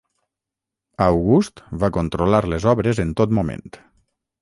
August 1.09 1.63
va 1.85 1.91
controlar 1.99 2.43
les 2.55 2.69
obres 2.75 3.07
en 3.07 3.17
tot 3.21 3.41
moment. 3.41 3.79